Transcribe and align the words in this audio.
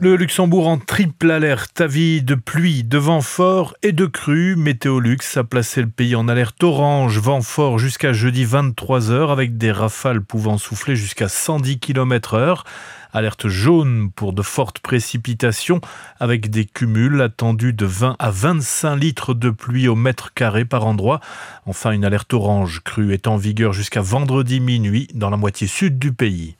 Le 0.00 0.16
Luxembourg 0.16 0.68
en 0.68 0.78
triple 0.78 1.30
alerte, 1.30 1.80
avis 1.80 2.22
de 2.22 2.34
pluie, 2.34 2.84
de 2.84 2.98
vent 2.98 3.20
fort 3.20 3.74
et 3.82 3.92
de 3.92 4.06
crue. 4.06 4.54
Météolux 4.56 5.18
a 5.36 5.44
placé 5.44 5.80
le 5.80 5.88
pays 5.88 6.14
en 6.14 6.28
alerte 6.28 6.62
orange, 6.62 7.18
vent 7.18 7.40
fort 7.40 7.78
jusqu'à 7.78 8.12
jeudi 8.12 8.44
23h 8.44 9.30
avec 9.30 9.56
des 9.56 9.72
rafales 9.72 10.20
pouvant 10.20 10.58
souffler 10.58 10.96
jusqu'à 10.96 11.28
110 11.28 11.78
km 11.78 12.34
heure. 12.34 12.64
Alerte 13.12 13.48
jaune 13.48 14.10
pour 14.10 14.32
de 14.32 14.42
fortes 14.42 14.80
précipitations 14.80 15.80
avec 16.18 16.50
des 16.50 16.64
cumuls 16.64 17.22
attendus 17.22 17.72
de 17.72 17.86
20 17.86 18.16
à 18.18 18.30
25 18.30 18.96
litres 18.96 19.34
de 19.34 19.50
pluie 19.50 19.88
au 19.88 19.94
mètre 19.94 20.34
carré 20.34 20.64
par 20.64 20.86
endroit. 20.86 21.20
Enfin, 21.64 21.92
une 21.92 22.04
alerte 22.04 22.34
orange 22.34 22.80
crue 22.84 23.14
est 23.14 23.26
en 23.26 23.36
vigueur 23.36 23.72
jusqu'à 23.72 24.02
vendredi 24.02 24.60
minuit 24.60 25.08
dans 25.14 25.30
la 25.30 25.36
moitié 25.36 25.66
sud 25.66 25.98
du 25.98 26.12
pays. 26.12 26.56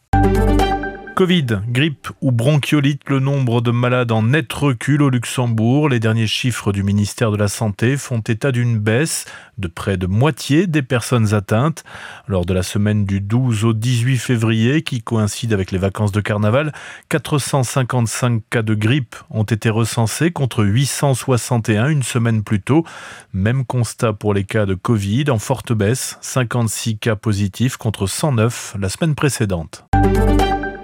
Covid, 1.14 1.60
grippe 1.68 2.09
ou 2.23 2.32
bronchiolite, 2.32 3.09
le 3.09 3.20
nombre 3.20 3.60
de 3.60 3.70
malades 3.70 4.10
en 4.10 4.22
net 4.22 4.52
recul 4.52 5.00
au 5.00 5.10
Luxembourg. 5.10 5.88
Les 5.88 6.00
derniers 6.00 6.27
chiffres 6.27 6.72
du 6.72 6.82
ministère 6.82 7.30
de 7.30 7.36
la 7.36 7.46
Santé 7.46 7.96
font 7.96 8.18
état 8.18 8.50
d'une 8.50 8.80
baisse 8.80 9.24
de 9.56 9.69
près 9.69 9.96
de 9.96 10.08
moitié 10.08 10.66
des 10.66 10.82
personnes 10.82 11.32
atteintes. 11.32 11.84
Lors 12.27 12.45
de 12.45 12.52
la 12.52 12.64
semaine 12.64 13.05
du 13.05 13.20
12 13.20 13.64
au 13.64 13.72
18 13.74 14.19
février, 14.19 14.82
qui 14.82 15.02
coïncide 15.02 15.52
avec 15.52 15.70
les 15.70 15.78
vacances 15.78 16.10
de 16.10 16.20
carnaval, 16.20 16.72
455 17.10 18.42
cas 18.50 18.62
de 18.62 18.74
grippe 18.74 19.14
ont 19.30 19.44
été 19.44 19.70
recensés 19.70 20.33
contre 20.33 20.64
861 20.64 21.91
une 21.91 22.02
semaine 22.02 22.42
plus 22.42 22.60
tôt. 22.60 22.84
Même 23.33 23.64
constat 23.64 24.14
pour 24.14 24.34
les 24.34 24.42
cas 24.42 24.66
de 24.66 24.74
Covid, 24.74 25.30
en 25.30 25.38
forte 25.38 25.72
baisse, 25.72 26.19
56 26.22 26.98
cas 26.98 27.14
positifs 27.14 27.77
contre 27.77 28.08
109 28.08 28.74
la 28.80 28.88
semaine 28.88 29.14
précédente. 29.14 29.84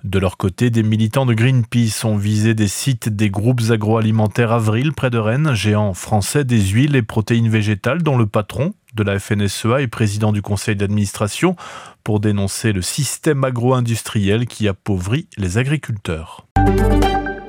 De 0.04 0.20
leur 0.20 0.38
côté, 0.38 0.59
des 0.62 0.84
militants 0.84 1.26
de 1.26 1.34
Greenpeace 1.34 2.04
ont 2.04 2.18
visé 2.18 2.54
des 2.54 2.68
sites 2.68 3.08
des 3.08 3.30
groupes 3.30 3.62
agroalimentaires 3.70 4.52
Avril 4.52 4.92
près 4.92 5.10
de 5.10 5.18
Rennes, 5.18 5.54
géant 5.54 5.94
français 5.94 6.44
des 6.44 6.60
huiles 6.60 6.98
et 6.98 7.02
protéines 7.02 7.48
végétales 7.48 8.04
dont 8.04 8.18
le 8.18 8.26
patron 8.26 8.74
de 8.94 9.04
la 9.04 9.20
FNSEA 9.20 9.82
est 9.82 9.88
président 9.88 10.34
du 10.34 10.42
conseil 10.42 10.76
d'administration 10.76 11.56
pour 12.04 12.20
dénoncer 12.20 12.74
le 12.74 12.82
système 12.82 13.46
agro-industriel 13.46 14.48
qui 14.48 14.68
appauvrit 14.68 15.30
les 15.38 15.58
agriculteurs. 15.58 16.46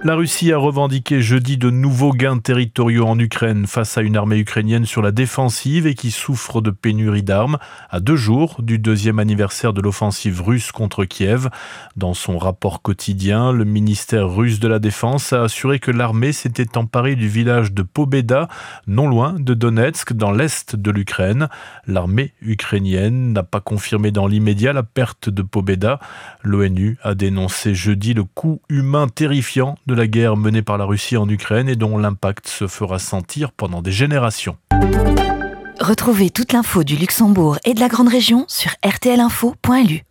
La 0.03 0.15
Russie 0.15 0.51
a 0.51 0.57
revendiqué 0.57 1.21
jeudi 1.21 1.59
de 1.59 1.69
nouveaux 1.69 2.15
gains 2.15 2.39
territoriaux 2.39 3.05
en 3.05 3.19
Ukraine 3.19 3.67
face 3.67 3.99
à 3.99 4.01
une 4.01 4.17
armée 4.17 4.39
ukrainienne 4.39 4.87
sur 4.87 5.03
la 5.03 5.13
défensive 5.13 5.87
et 5.87 5.95
qui 5.95 6.11
souffre 6.11 6.63
de 6.63 6.71
pénurie 6.71 7.23
d'armes 7.23 7.59
à 7.91 8.01
deux 8.01 8.17
jours 8.17 8.63
du 8.63 8.79
deuxième 8.79 9.19
anniversaire 9.19 9.75
de 9.75 9.83
l'offensive 9.83 10.41
russe 10.41 10.73
contre 10.73 11.05
Kiev. 11.05 11.51
Dans 11.99 12.15
son 12.15 12.39
rapport 12.39 12.81
quotidien, 12.81 13.53
le 13.53 13.67
ministère 13.67 14.31
russe 14.31 14.59
de 14.59 14.69
la 14.69 14.79
Défense 14.79 15.35
a 15.35 15.43
assuré 15.43 15.81
que 15.81 15.91
l'armée 15.91 16.33
s'était 16.33 16.79
emparée 16.79 17.15
du 17.15 17.29
village 17.29 17.75
de 17.75 17.83
Pobeda, 17.83 18.49
non 18.87 19.07
loin 19.07 19.35
de 19.39 19.53
Donetsk, 19.53 20.15
dans 20.15 20.33
l'est 20.33 20.77
de 20.77 20.91
l'Ukraine. 20.91 21.49
L'armée 21.87 22.33
ukrainienne 22.41 23.35
n'a 23.35 23.43
pas 23.43 23.61
confirmé 23.61 24.13
dans 24.13 24.27
l'immédiat 24.27 24.73
la 24.73 24.83
perte 24.83 25.29
de 25.29 25.43
Pobeda. 25.43 26.01
L'ONU 26.43 26.97
a 27.03 27.15
dénoncé 27.15 27.75
jeudi 27.75 28.15
le 28.15 28.25
coût 28.25 28.63
humain 28.71 29.07
terrifiant 29.07 29.77
de 29.91 29.95
la 29.95 30.07
guerre 30.07 30.37
menée 30.37 30.63
par 30.63 30.79
la 30.79 30.85
Russie 30.85 31.17
en 31.17 31.29
Ukraine 31.29 31.69
et 31.69 31.77
dont 31.77 31.99
l'impact 31.99 32.47
se 32.47 32.69
fera 32.69 32.99
sentir 32.99 33.51
pendant 33.51 33.83
des 33.83 33.93
générations. 33.93 34.57
Retrouvez 35.81 36.31
toute 36.31 36.53
l'info 36.53 36.85
du 36.85 36.97
Luxembourg 36.97 37.59
et 37.65 37.75
de 37.75 37.81
la 37.81 37.89
Grande 37.89 38.09
Région 38.09 38.45
sur 38.49 38.71
rtlinfo.lu. 38.87 40.05